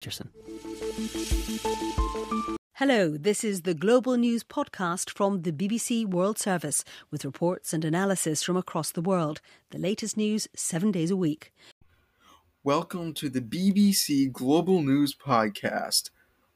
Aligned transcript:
Jason. 0.00 0.30
Hello, 2.74 3.16
this 3.16 3.42
is 3.42 3.62
the 3.62 3.74
Global 3.74 4.16
News 4.16 4.44
Podcast 4.44 5.10
from 5.10 5.42
the 5.42 5.50
BBC 5.50 6.06
World 6.06 6.38
Service 6.38 6.84
with 7.10 7.24
reports 7.24 7.72
and 7.72 7.84
analysis 7.84 8.44
from 8.44 8.56
across 8.56 8.92
the 8.92 9.02
world. 9.02 9.40
The 9.70 9.78
latest 9.78 10.16
news 10.16 10.46
seven 10.54 10.92
days 10.92 11.10
a 11.10 11.16
week. 11.16 11.52
Welcome 12.62 13.14
to 13.14 13.28
the 13.28 13.40
BBC 13.40 14.30
Global 14.30 14.82
News 14.82 15.12
Podcast. 15.12 16.10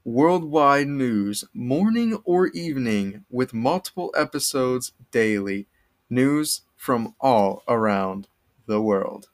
Worldwide 0.04 0.86
news, 0.86 1.44
morning 1.52 2.20
or 2.24 2.48
evening, 2.48 3.24
with 3.28 3.52
multiple 3.52 4.14
episodes 4.16 4.92
daily. 5.10 5.66
News 6.08 6.62
from 6.76 7.16
all 7.20 7.64
around 7.66 8.28
the 8.66 8.80
world. 8.80 9.30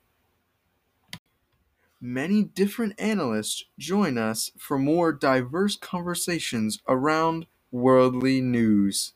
Many 2.01 2.45
different 2.45 2.95
analysts 3.01 3.65
join 3.77 4.19
us 4.19 4.53
for 4.57 4.79
more 4.79 5.13
diverse 5.13 5.77
conversations 5.77 6.79
around 6.87 7.47
worldly 7.73 8.41
news. 8.41 9.15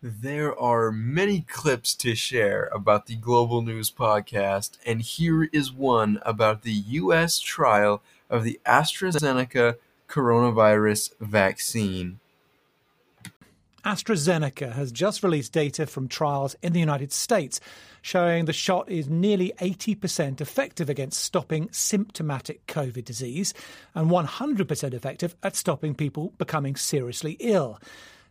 There 0.00 0.56
are 0.56 0.92
many 0.92 1.40
clips 1.40 1.92
to 1.96 2.14
share 2.14 2.70
about 2.72 3.06
the 3.06 3.16
Global 3.16 3.62
News 3.62 3.90
Podcast, 3.90 4.78
and 4.86 5.02
here 5.02 5.48
is 5.52 5.72
one 5.72 6.20
about 6.22 6.62
the 6.62 6.70
U.S. 6.72 7.40
trial 7.40 8.00
of 8.30 8.44
the 8.44 8.60
AstraZeneca 8.64 9.74
coronavirus 10.08 11.14
vaccine. 11.18 12.20
AstraZeneca 13.88 14.72
has 14.72 14.92
just 14.92 15.22
released 15.22 15.54
data 15.54 15.86
from 15.86 16.08
trials 16.08 16.54
in 16.62 16.74
the 16.74 16.78
United 16.78 17.10
States 17.10 17.58
showing 18.02 18.44
the 18.44 18.52
shot 18.52 18.90
is 18.90 19.08
nearly 19.08 19.50
80% 19.58 20.42
effective 20.42 20.90
against 20.90 21.24
stopping 21.24 21.70
symptomatic 21.72 22.66
COVID 22.66 23.06
disease 23.06 23.54
and 23.94 24.10
100% 24.10 24.92
effective 24.92 25.34
at 25.42 25.56
stopping 25.56 25.94
people 25.94 26.34
becoming 26.36 26.76
seriously 26.76 27.38
ill. 27.40 27.80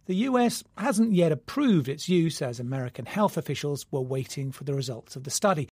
The 0.06 0.18
US 0.28 0.64
hasn't 0.78 1.14
yet 1.14 1.32
approved 1.32 1.90
its 1.90 2.08
use 2.08 2.40
as 2.40 2.60
American 2.60 3.08
health 3.08 3.36
officials 3.36 3.88
were 3.90 4.02
waiting 4.02 4.52
for 4.52 4.64
the 4.64 4.76
results 4.76 5.16
of 5.16 5.24
the 5.24 5.32
study. 5.32 5.70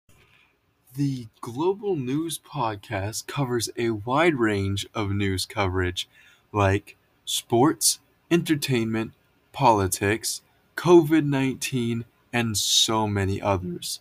The 0.94 1.28
Global 1.40 1.96
News 1.96 2.38
Podcast 2.38 3.26
covers 3.26 3.70
a 3.78 3.88
wide 3.88 4.34
range 4.34 4.86
of 4.94 5.10
news 5.10 5.46
coverage 5.46 6.06
like 6.52 6.98
sports, 7.24 8.00
entertainment, 8.30 9.12
politics, 9.52 10.42
COVID 10.76 11.24
19, 11.24 12.04
and 12.32 12.56
so 12.56 13.06
many 13.06 13.40
others. 13.40 14.00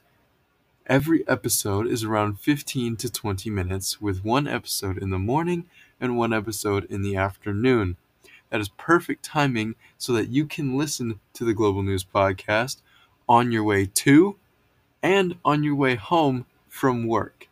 Every 0.87 1.27
episode 1.27 1.87
is 1.87 2.03
around 2.03 2.39
15 2.39 2.95
to 2.97 3.11
20 3.11 3.49
minutes, 3.49 4.01
with 4.01 4.23
one 4.23 4.47
episode 4.47 4.97
in 4.97 5.11
the 5.11 5.19
morning 5.19 5.65
and 6.01 6.17
one 6.17 6.33
episode 6.33 6.85
in 6.85 7.01
the 7.01 7.15
afternoon. 7.15 7.97
That 8.49 8.61
is 8.61 8.69
perfect 8.69 9.23
timing 9.23 9.75
so 9.97 10.13
that 10.13 10.29
you 10.29 10.45
can 10.45 10.77
listen 10.77 11.19
to 11.33 11.45
the 11.45 11.53
Global 11.53 11.83
News 11.83 12.03
Podcast 12.03 12.77
on 13.27 13.51
your 13.51 13.63
way 13.63 13.85
to 13.85 14.37
and 15.03 15.37
on 15.45 15.63
your 15.63 15.75
way 15.75 15.95
home 15.95 16.45
from 16.67 17.05
work. 17.05 17.47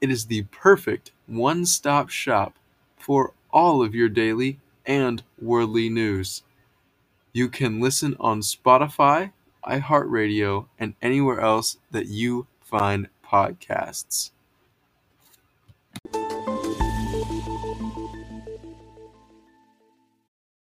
It 0.00 0.10
is 0.10 0.26
the 0.26 0.42
perfect 0.52 1.10
one 1.26 1.66
stop 1.66 2.08
shop 2.08 2.54
for 2.96 3.32
all 3.52 3.82
of 3.82 3.94
your 3.94 4.08
daily 4.08 4.58
and 4.86 5.22
worldly 5.40 5.88
news. 5.88 6.42
You 7.32 7.48
can 7.48 7.80
listen 7.80 8.16
on 8.20 8.40
Spotify, 8.42 9.32
iHeartRadio, 9.64 10.66
and 10.80 10.94
anywhere 11.02 11.40
else 11.40 11.78
that 11.92 12.08
you 12.08 12.48
find 12.60 13.08
podcasts. 13.24 14.32